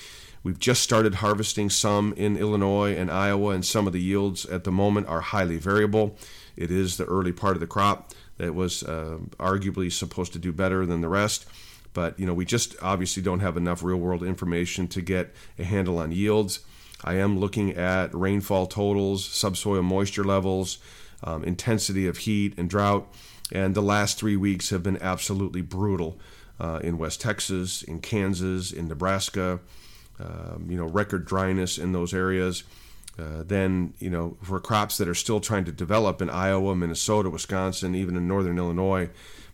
We've 0.43 0.59
just 0.59 0.81
started 0.81 1.15
harvesting 1.15 1.69
some 1.69 2.13
in 2.13 2.35
Illinois 2.35 2.95
and 2.95 3.11
Iowa, 3.11 3.49
and 3.49 3.65
some 3.65 3.87
of 3.87 3.93
the 3.93 4.01
yields 4.01 4.45
at 4.45 4.63
the 4.63 4.71
moment 4.71 5.07
are 5.07 5.21
highly 5.21 5.57
variable. 5.57 6.17
It 6.55 6.71
is 6.71 6.97
the 6.97 7.05
early 7.05 7.31
part 7.31 7.55
of 7.55 7.59
the 7.59 7.67
crop 7.67 8.11
that 8.37 8.55
was 8.55 8.83
uh, 8.83 9.19
arguably 9.37 9.91
supposed 9.91 10.33
to 10.33 10.39
do 10.39 10.51
better 10.51 10.85
than 10.85 11.01
the 11.01 11.09
rest. 11.09 11.45
But 11.93 12.19
you 12.19 12.25
know, 12.25 12.33
we 12.33 12.45
just 12.45 12.75
obviously 12.81 13.21
don't 13.21 13.39
have 13.39 13.57
enough 13.57 13.83
real 13.83 13.97
world 13.97 14.23
information 14.23 14.87
to 14.89 15.01
get 15.01 15.33
a 15.59 15.63
handle 15.63 15.97
on 15.97 16.11
yields. 16.11 16.59
I 17.03 17.15
am 17.15 17.39
looking 17.39 17.71
at 17.71 18.13
rainfall 18.13 18.67
totals, 18.67 19.25
subsoil 19.25 19.81
moisture 19.81 20.23
levels, 20.23 20.77
um, 21.23 21.43
intensity 21.43 22.07
of 22.07 22.19
heat 22.19 22.53
and 22.57 22.69
drought. 22.69 23.07
And 23.51 23.75
the 23.75 23.81
last 23.81 24.17
three 24.17 24.37
weeks 24.37 24.69
have 24.69 24.83
been 24.83 25.01
absolutely 25.01 25.61
brutal 25.61 26.19
uh, 26.59 26.79
in 26.83 26.97
West 26.97 27.19
Texas, 27.19 27.81
in 27.81 27.99
Kansas, 27.99 28.71
in 28.71 28.87
Nebraska. 28.87 29.59
Um, 30.19 30.67
you 30.69 30.77
know, 30.77 30.85
record 30.85 31.25
dryness 31.25 31.79
in 31.79 31.93
those 31.93 32.13
areas. 32.13 32.63
Uh, 33.19 33.43
then, 33.43 33.93
you 33.99 34.09
know, 34.09 34.37
for 34.41 34.59
crops 34.59 34.97
that 34.97 35.07
are 35.07 35.15
still 35.15 35.39
trying 35.39 35.65
to 35.65 35.71
develop 35.71 36.21
in 36.21 36.29
Iowa, 36.29 36.75
Minnesota, 36.75 37.29
Wisconsin, 37.29 37.95
even 37.95 38.15
in 38.15 38.27
northern 38.27 38.57
Illinois, 38.57 39.09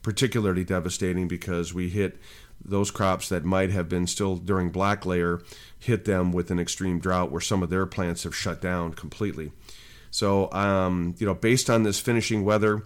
particularly 0.08 0.64
devastating 0.64 1.28
because 1.28 1.74
we 1.74 1.90
hit 1.90 2.18
those 2.64 2.92
crops 2.92 3.28
that 3.28 3.44
might 3.44 3.72
have 3.72 3.90
been 3.90 4.08
still 4.08 4.38
during 4.38 4.70
black 4.70 5.06
layer, 5.06 5.42
hit 5.78 6.06
them 6.06 6.32
with 6.32 6.50
an 6.50 6.58
extreme 6.58 6.98
drought 6.98 7.30
where 7.30 7.42
some 7.42 7.62
of 7.62 7.70
their 7.70 7.86
plants 7.86 8.24
have 8.24 8.34
shut 8.34 8.62
down 8.62 8.94
completely. 8.94 9.52
So, 10.10 10.50
um, 10.54 11.14
you 11.18 11.26
know, 11.26 11.34
based 11.34 11.70
on 11.70 11.84
this 11.84 12.00
finishing 12.00 12.46
weather, 12.46 12.86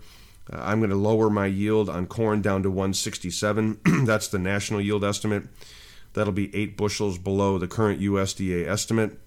uh, 0.52 0.62
I'm 0.64 0.80
going 0.80 0.90
to 0.90 0.96
lower 0.96 1.30
my 1.30 1.46
yield 1.46 1.90
on 1.90 2.08
corn 2.08 2.42
down 2.42 2.64
to 2.64 2.72
167. 2.72 3.82
That's 4.06 4.28
the 4.28 4.40
national 4.40 4.82
yield 4.82 5.04
estimate. 5.04 5.44
That'll 6.14 6.34
be 6.34 6.54
eight 6.56 6.76
bushels 6.76 7.20
below 7.20 7.60
the 7.60 7.68
current 7.68 8.02
USDA 8.02 8.68
estimate. 8.68 9.20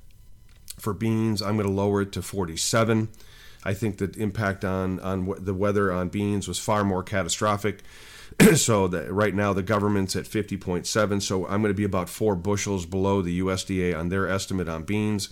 For 0.80 0.94
beans, 0.94 1.40
I'm 1.40 1.56
going 1.56 1.68
to 1.68 1.72
lower 1.72 2.02
it 2.02 2.10
to 2.10 2.22
47. 2.22 3.08
I 3.64 3.74
think 3.74 3.98
the 3.98 4.10
impact 4.16 4.64
on 4.64 5.00
on 5.00 5.34
the 5.38 5.54
weather 5.54 5.92
on 5.92 6.08
beans 6.08 6.46
was 6.48 6.58
far 6.58 6.84
more 6.84 7.02
catastrophic. 7.02 7.82
so 8.56 8.88
that 8.88 9.12
right 9.12 9.34
now 9.34 9.52
the 9.52 9.62
government's 9.62 10.16
at 10.16 10.24
50.7. 10.24 11.22
So 11.22 11.46
I'm 11.46 11.60
going 11.62 11.72
to 11.72 11.74
be 11.74 11.84
about 11.84 12.08
four 12.08 12.34
bushels 12.34 12.84
below 12.84 13.22
the 13.22 13.40
USDA 13.40 13.96
on 13.96 14.08
their 14.08 14.28
estimate 14.28 14.68
on 14.68 14.82
beans 14.82 15.28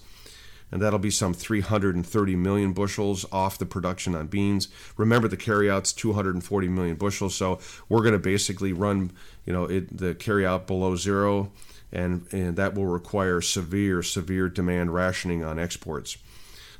and 0.73 0.81
that'll 0.81 0.99
be 0.99 1.11
some 1.11 1.35
330 1.35 2.35
million 2.35 2.73
bushels 2.73 3.27
off 3.31 3.59
the 3.59 3.67
production 3.67 4.15
on 4.15 4.27
beans. 4.27 4.69
Remember, 4.97 5.29
the 5.29 5.37
carryout's 5.37 5.93
240 5.93 6.69
million 6.69 6.97
bushels, 6.97 7.35
so 7.35 7.61
we're 7.91 8.01
going 8.01 8.15
to 8.15 8.19
basically 8.19 8.73
run, 8.73 9.13
you 9.45 9.53
know, 9.53 9.67
it, 9.67 9.95
the 9.97 10.15
carryout 10.15 10.67
below 10.67 10.97
zero, 10.97 11.53
and 11.93 12.27
and 12.33 12.57
that 12.57 12.75
will 12.75 12.87
require 12.87 13.43
severe, 13.43 14.03
severe 14.03 14.49
demand 14.49 14.95
rationing 14.95 15.45
on 15.45 15.59
exports. 15.59 16.17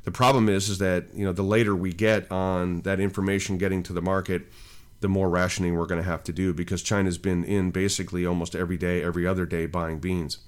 The 0.05 0.11
problem 0.11 0.49
is, 0.49 0.69
is 0.69 0.79
that 0.79 1.07
you 1.15 1.25
know 1.25 1.33
the 1.33 1.43
later 1.43 1.77
we 1.77 1.93
get 1.93 2.31
on 2.31 2.83
that 2.83 3.01
information 3.01 3.59
getting 3.59 3.83
to 3.85 3.93
the 3.93 4.03
market, 4.03 4.43
the 5.01 5.09
more 5.09 5.29
rationing 5.29 5.77
we're 5.77 5.87
going 5.87 6.03
to 6.03 6.09
have 6.09 6.25
to 6.25 6.33
do 6.33 6.53
because 6.53 6.83
China's 6.83 7.19
been 7.19 7.45
in 7.45 7.71
basically 7.71 8.25
almost 8.25 8.55
every 8.55 8.77
day, 8.77 9.03
every 9.03 9.27
other 9.27 9.47
day 9.47 9.67
buying 9.67 9.99
beans. 9.99 10.39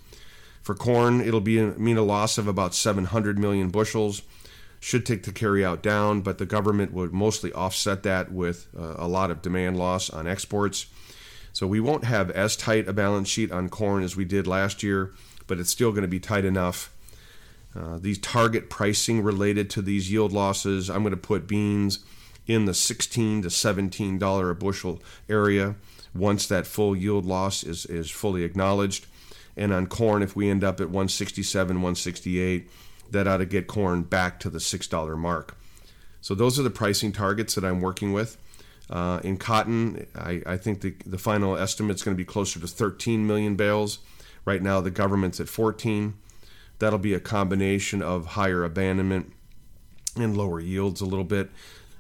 For 0.63 0.75
corn, 0.75 1.21
it'll 1.21 1.41
be 1.41 1.61
mean 1.61 1.99
a 1.99 2.03
loss 2.03 2.39
of 2.39 2.49
about 2.49 2.75
700 2.75 3.39
million 3.39 3.69
bushels. 3.69 4.23
Should 4.81 5.07
take 5.07 5.23
the 5.23 5.33
carryout 5.33 5.83
down, 5.83 6.21
but 6.21 6.39
the 6.39 6.47
government 6.47 6.93
would 6.93 7.13
mostly 7.13 7.53
offset 7.53 8.03
that 8.03 8.33
with 8.33 8.69
uh, 8.79 8.95
a 8.99 9.09
lot 9.09 9.31
of 9.31 9.41
demand 9.41 9.79
loss 9.79 10.11
on 10.11 10.27
exports. 10.27 10.87
So 11.53 11.67
we 11.67 11.81
won't 11.81 12.05
have 12.05 12.31
as 12.31 12.57
tight 12.57 12.89
a 12.89 12.93
balance 12.93 13.29
sheet 13.29 13.53
on 13.53 13.69
corn 13.69 14.03
as 14.03 14.17
we 14.17 14.25
did 14.25 14.47
last 14.47 14.83
year, 14.83 15.15
but 15.47 15.59
it's 15.59 15.71
still 15.71 15.93
going 15.93 16.03
to 16.03 16.09
be 16.09 16.21
tight 16.21 16.45
enough. 16.45 16.94
Uh, 17.77 17.99
these 17.99 18.19
target 18.19 18.71
pricing 18.71 19.23
related 19.23 19.69
to 19.71 19.83
these 19.83 20.11
yield 20.11 20.33
losses, 20.33 20.89
I'm 20.89 21.03
going 21.03 21.11
to 21.11 21.17
put 21.17 21.47
beans 21.47 22.01
in 22.47 22.67
the 22.67 22.75
16 22.75 23.43
to 23.43 23.51
17 23.51 24.19
dollar 24.19 24.51
a 24.51 24.55
bushel 24.55 25.03
area 25.29 25.75
once 26.15 26.47
that 26.47 26.67
full 26.67 26.95
yield 26.95 27.25
loss 27.25 27.65
is, 27.65 27.87
is 27.87 28.11
fully 28.11 28.45
acknowledged. 28.45 29.07
And 29.57 29.73
on 29.73 29.87
corn, 29.87 30.23
if 30.23 30.37
we 30.37 30.49
end 30.51 30.65
up 30.65 30.81
at 30.81 30.89
167, 30.89 31.77
168, 31.77 32.71
that 33.11 33.27
ought 33.27 33.39
to 33.39 33.47
get 33.47 33.67
corn 33.67 34.03
back 34.03 34.41
to 34.41 34.51
the 34.51 34.59
$6 34.59 35.19
mark. 35.19 35.57
So 36.21 36.35
those 36.35 36.59
are 36.59 36.63
the 36.63 36.71
pricing 36.71 37.13
targets 37.13 37.55
that 37.55 37.65
I'm 37.65 37.81
working 37.81 38.13
with. 38.13 38.37
Uh, 38.91 39.21
in 39.25 39.37
cotton, 39.37 40.07
I, 40.15 40.43
I, 40.47 40.57
think 40.57 40.81
the, 40.81 40.95
the 41.07 41.19
final 41.19 41.57
estimate 41.57 41.97
is 41.97 42.03
going 42.03 42.15
to 42.15 42.21
be 42.21 42.25
closer 42.25 42.61
to 42.61 42.67
13 42.67 43.27
million 43.27 43.57
bales. 43.57 43.99
Right 44.45 44.63
now, 44.63 44.81
the 44.81 44.91
government's 44.91 45.41
at 45.41 45.49
14. 45.49 46.15
That'll 46.79 46.99
be 46.99 47.15
a 47.15 47.21
combination 47.21 48.03
of 48.03 48.27
higher 48.27 48.65
abandonment 48.65 49.33
and 50.17 50.37
lower 50.37 50.61
yields 50.61 51.01
a 51.01 51.07
little 51.07 51.25
bit. 51.25 51.51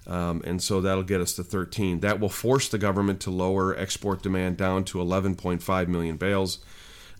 Um, 0.06 0.42
and 0.44 0.62
so 0.62 0.80
that'll 0.80 1.02
get 1.02 1.20
us 1.20 1.32
to 1.34 1.42
13. 1.42 2.00
That 2.00 2.20
will 2.20 2.28
force 2.28 2.68
the 2.68 2.78
government 2.78 3.20
to 3.20 3.30
lower 3.30 3.76
export 3.76 4.22
demand 4.22 4.56
down 4.56 4.84
to 4.84 4.98
11.5 4.98 5.88
million 5.88 6.16
bales. 6.16 6.58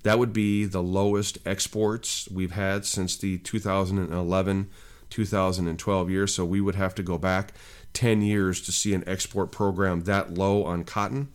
That 0.03 0.19
would 0.19 0.35
be 0.35 0.67
the 0.67 0.83
lowest 0.83 1.39
exports 1.47 2.29
we've 2.31 2.53
had 2.53 2.85
since 2.85 3.17
the 3.17 3.39
2011 3.39 4.71
2012 5.11 6.11
year. 6.11 6.27
So 6.27 6.45
we 6.45 6.61
would 6.61 6.75
have 6.75 6.95
to 6.97 7.03
go 7.03 7.19
back 7.19 7.53
10 7.95 8.21
years 8.21 8.61
to 8.63 8.73
see 8.73 8.93
an 8.93 9.05
export 9.07 9.53
program 9.53 10.03
that 10.03 10.35
low 10.35 10.65
on 10.65 10.85
cotton. 10.85 11.29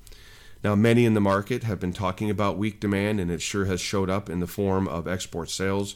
Now, 0.64 0.76
many 0.76 1.06
in 1.06 1.14
the 1.14 1.22
market 1.22 1.64
have 1.64 1.80
been 1.80 1.94
talking 1.94 2.30
about 2.30 2.58
weak 2.58 2.80
demand, 2.80 3.20
and 3.20 3.32
it 3.32 3.42
sure 3.42 3.66
has 3.66 3.80
showed 3.80 4.10
up 4.10 4.30
in 4.30 4.40
the 4.40 4.48
form 4.48 4.88
of 4.88 5.08
export 5.08 5.50
sales. 5.50 5.96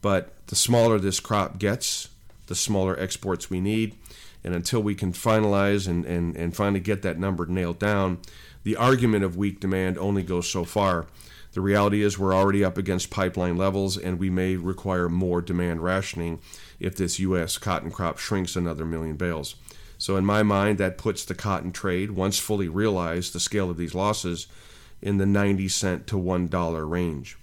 But 0.00 0.32
the 0.46 0.56
smaller 0.56 0.98
this 0.98 1.20
crop 1.20 1.58
gets, 1.58 2.08
the 2.46 2.54
smaller 2.54 2.98
exports 2.98 3.50
we 3.50 3.60
need. 3.60 3.96
And 4.42 4.54
until 4.54 4.82
we 4.82 4.94
can 4.94 5.12
finalize 5.12 5.86
and, 5.86 6.06
and, 6.06 6.34
and 6.34 6.56
finally 6.56 6.80
get 6.80 7.02
that 7.02 7.18
number 7.18 7.44
nailed 7.44 7.78
down, 7.78 8.18
the 8.62 8.76
argument 8.76 9.24
of 9.24 9.36
weak 9.36 9.60
demand 9.60 9.98
only 9.98 10.22
goes 10.22 10.48
so 10.48 10.64
far. 10.64 11.06
The 11.52 11.60
reality 11.60 12.02
is 12.02 12.18
we're 12.18 12.34
already 12.34 12.64
up 12.64 12.78
against 12.78 13.10
pipeline 13.10 13.56
levels, 13.56 13.98
and 13.98 14.18
we 14.18 14.30
may 14.30 14.56
require 14.56 15.08
more 15.08 15.42
demand 15.42 15.82
rationing 15.82 16.40
if 16.78 16.96
this 16.96 17.18
U.S. 17.18 17.58
cotton 17.58 17.90
crop 17.90 18.18
shrinks 18.18 18.56
another 18.56 18.86
million 18.86 19.16
bales. 19.16 19.56
So, 20.00 20.16
in 20.16 20.24
my 20.24 20.42
mind, 20.42 20.78
that 20.78 20.96
puts 20.96 21.26
the 21.26 21.34
cotton 21.34 21.72
trade, 21.72 22.12
once 22.12 22.38
fully 22.38 22.68
realized, 22.68 23.34
the 23.34 23.38
scale 23.38 23.68
of 23.68 23.76
these 23.76 23.94
losses, 23.94 24.46
in 25.02 25.18
the 25.18 25.26
90 25.26 25.68
cent 25.68 26.06
to 26.06 26.16
$1 26.16 26.90
range. 26.90 27.36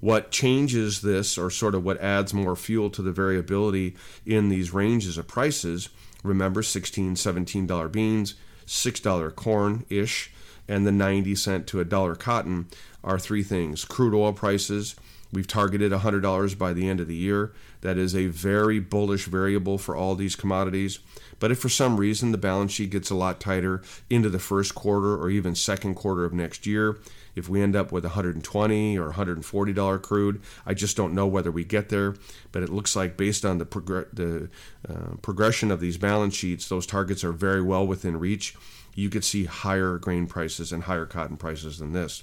What 0.00 0.32
changes 0.32 1.02
this, 1.02 1.38
or 1.38 1.50
sort 1.50 1.76
of 1.76 1.84
what 1.84 2.00
adds 2.00 2.34
more 2.34 2.56
fuel 2.56 2.90
to 2.90 3.00
the 3.00 3.12
variability 3.12 3.94
in 4.26 4.48
these 4.48 4.74
ranges 4.74 5.16
of 5.16 5.28
prices, 5.28 5.88
remember 6.24 6.64
16 6.64 7.14
$17 7.14 7.92
beans, 7.92 8.34
$6 8.66 9.36
corn 9.36 9.86
ish, 9.88 10.32
and 10.66 10.84
the 10.84 10.90
90 10.90 11.36
cent 11.36 11.68
to 11.68 11.78
a 11.78 11.84
dollar 11.84 12.16
cotton 12.16 12.66
are 13.04 13.20
three 13.20 13.44
things 13.44 13.84
crude 13.84 14.14
oil 14.14 14.32
prices. 14.32 14.96
We've 15.34 15.46
targeted 15.48 15.90
$100 15.90 16.56
by 16.56 16.72
the 16.72 16.88
end 16.88 17.00
of 17.00 17.08
the 17.08 17.16
year. 17.16 17.52
That 17.80 17.98
is 17.98 18.14
a 18.14 18.28
very 18.28 18.78
bullish 18.78 19.24
variable 19.26 19.78
for 19.78 19.96
all 19.96 20.14
these 20.14 20.36
commodities. 20.36 21.00
But 21.40 21.50
if 21.50 21.58
for 21.58 21.68
some 21.68 21.96
reason 21.96 22.30
the 22.30 22.38
balance 22.38 22.70
sheet 22.72 22.90
gets 22.90 23.10
a 23.10 23.16
lot 23.16 23.40
tighter 23.40 23.82
into 24.08 24.30
the 24.30 24.38
first 24.38 24.76
quarter 24.76 25.16
or 25.16 25.28
even 25.28 25.56
second 25.56 25.96
quarter 25.96 26.24
of 26.24 26.32
next 26.32 26.66
year, 26.66 27.00
if 27.34 27.48
we 27.48 27.60
end 27.60 27.74
up 27.74 27.90
with 27.90 28.04
120 28.04 28.96
or 28.96 29.06
140 29.06 29.72
dollar 29.72 29.98
crude, 29.98 30.40
I 30.64 30.72
just 30.72 30.96
don't 30.96 31.14
know 31.14 31.26
whether 31.26 31.50
we 31.50 31.64
get 31.64 31.88
there. 31.88 32.14
But 32.52 32.62
it 32.62 32.70
looks 32.70 32.94
like 32.94 33.16
based 33.16 33.44
on 33.44 33.58
the, 33.58 33.66
prog- 33.66 34.14
the 34.14 34.48
uh, 34.88 35.16
progression 35.20 35.72
of 35.72 35.80
these 35.80 35.98
balance 35.98 36.34
sheets, 36.34 36.68
those 36.68 36.86
targets 36.86 37.24
are 37.24 37.32
very 37.32 37.60
well 37.60 37.84
within 37.84 38.20
reach. 38.20 38.54
You 38.94 39.10
could 39.10 39.24
see 39.24 39.46
higher 39.46 39.98
grain 39.98 40.28
prices 40.28 40.70
and 40.72 40.84
higher 40.84 41.06
cotton 41.06 41.36
prices 41.36 41.80
than 41.80 41.92
this. 41.92 42.22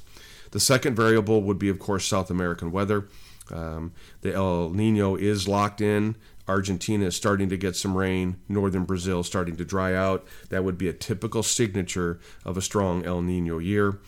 The 0.52 0.60
second 0.60 0.96
variable 0.96 1.42
would 1.44 1.60
be, 1.60 1.70
of 1.70 1.80
course, 1.80 2.06
South 2.06 2.30
American 2.30 2.72
weather. 2.72 3.08
Um, 3.52 3.94
the 4.22 4.34
El 4.34 4.70
Nino 4.70 5.16
is 5.16 5.48
locked 5.48 5.82
in. 5.82 6.16
Argentina 6.48 7.06
is 7.06 7.16
starting 7.16 7.50
to 7.50 7.58
get 7.58 7.76
some 7.76 7.98
rain. 7.98 8.38
Northern 8.50 8.84
Brazil 8.84 9.22
is 9.22 9.28
starting 9.28 9.56
to 9.58 9.66
dry 9.66 9.94
out. 9.94 10.28
That 10.50 10.64
would 10.64 10.78
be 10.78 10.90
a 10.90 10.94
typical 10.94 11.44
signature 11.44 12.20
of 12.46 12.58
a 12.58 12.62
strong 12.62 13.06
El 13.06 13.22
Nino 13.22 13.60
year. 13.60 14.00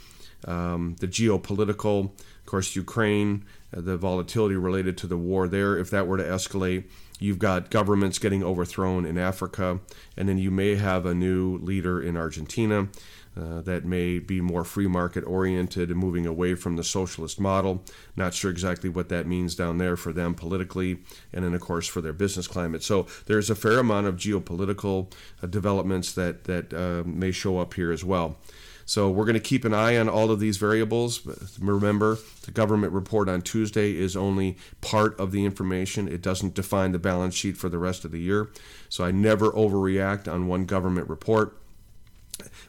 Um, 0.45 0.97
the 0.99 1.07
geopolitical, 1.07 2.11
of 2.11 2.45
course, 2.45 2.75
Ukraine, 2.75 3.45
uh, 3.75 3.81
the 3.81 3.95
volatility 3.95 4.55
related 4.55 4.97
to 4.99 5.07
the 5.07 5.17
war 5.17 5.47
there, 5.47 5.77
if 5.77 5.89
that 5.91 6.05
were 6.05 6.17
to 6.17 6.23
escalate, 6.23 6.83
you've 7.19 7.39
got 7.39 7.71
governments 7.71 8.19
getting 8.19 8.43
overthrown 8.43 9.05
in 9.05 9.17
Africa, 9.17 9.79
and 10.17 10.27
then 10.27 10.37
you 10.37 10.51
may 10.51 10.75
have 10.75 11.05
a 11.05 11.13
new 11.13 11.57
leader 11.59 12.01
in 12.01 12.17
Argentina. 12.17 12.89
Uh, 13.35 13.61
that 13.61 13.83
may 13.83 14.19
be 14.19 14.41
more 14.41 14.63
free 14.63 14.85
market 14.85 15.23
oriented 15.25 15.89
and 15.89 15.99
moving 15.99 16.27
away 16.27 16.53
from 16.53 16.75
the 16.75 16.83
socialist 16.83 17.39
model. 17.39 17.83
Not 18.15 18.35
sure 18.35 18.51
exactly 18.51 18.89
what 18.89 19.09
that 19.09 19.25
means 19.25 19.55
down 19.55 19.79
there 19.79 19.95
for 19.95 20.13
them 20.13 20.35
politically, 20.35 20.99
and 21.33 21.43
then 21.43 21.55
of 21.55 21.61
course 21.61 21.87
for 21.87 21.99
their 21.99 22.13
business 22.13 22.47
climate. 22.47 22.83
So 22.83 23.07
there's 23.25 23.49
a 23.49 23.55
fair 23.55 23.79
amount 23.79 24.05
of 24.05 24.17
geopolitical 24.17 25.11
uh, 25.41 25.47
developments 25.47 26.13
that 26.13 26.43
that 26.43 26.73
uh, 26.73 27.07
may 27.07 27.31
show 27.31 27.57
up 27.57 27.73
here 27.73 27.91
as 27.91 28.03
well. 28.03 28.37
So 28.85 29.09
we're 29.09 29.25
going 29.25 29.35
to 29.35 29.39
keep 29.39 29.65
an 29.65 29.73
eye 29.73 29.97
on 29.97 30.09
all 30.09 30.29
of 30.29 30.39
these 30.39 30.57
variables. 30.57 31.25
Remember, 31.59 32.17
the 32.43 32.51
government 32.51 32.93
report 32.93 33.29
on 33.29 33.41
Tuesday 33.41 33.95
is 33.95 34.17
only 34.17 34.57
part 34.81 35.17
of 35.19 35.31
the 35.31 35.45
information. 35.45 36.07
It 36.07 36.21
doesn't 36.21 36.53
define 36.53 36.91
the 36.91 36.99
balance 36.99 37.33
sheet 37.33 37.57
for 37.57 37.69
the 37.69 37.79
rest 37.79 38.03
of 38.03 38.11
the 38.11 38.19
year. 38.19 38.51
So 38.89 39.05
I 39.05 39.11
never 39.11 39.51
overreact 39.51 40.31
on 40.31 40.47
one 40.47 40.65
government 40.65 41.09
report 41.09 41.57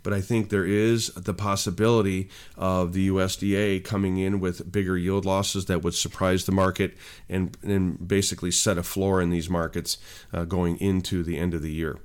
but 0.03 0.13
I 0.13 0.21
think 0.21 0.51
there 0.51 0.67
is 0.67 1.09
the 1.15 1.35
possibility 1.35 2.29
of 2.57 2.93
the 2.93 3.09
USDA 3.09 3.85
coming 3.85 4.19
in 4.19 4.41
with 4.41 4.71
bigger 4.71 4.97
yield 4.97 5.25
losses 5.25 5.67
that 5.67 5.83
would 5.83 5.95
surprise 5.95 6.45
the 6.45 6.53
market 6.53 6.97
and, 7.29 7.57
and 7.63 8.07
basically 8.07 8.51
set 8.51 8.79
a 8.79 8.83
floor 8.83 9.21
in 9.21 9.31
these 9.31 9.49
markets 9.49 9.99
uh, 10.33 10.45
going 10.45 10.77
into 10.79 11.23
the 11.23 11.39
end 11.39 11.55
of 11.55 11.63
the 11.63 11.73
year. 11.73 11.99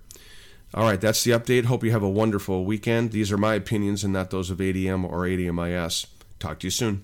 All 0.74 0.84
right, 0.84 1.02
that's 1.02 1.24
the 1.24 1.32
update. 1.32 1.66
Hope 1.66 1.84
you 1.84 1.92
have 1.92 2.04
a 2.04 2.10
wonderful 2.10 2.64
weekend. 2.64 3.12
These 3.12 3.32
are 3.32 3.38
my 3.38 3.56
opinions 3.56 4.04
and 4.04 4.14
not 4.14 4.30
those 4.30 4.52
of 4.52 4.60
ADM 4.60 5.04
or 5.04 5.22
ADMIS. 5.22 6.06
Talk 6.38 6.60
to 6.60 6.68
you 6.68 6.72
soon. 6.72 7.04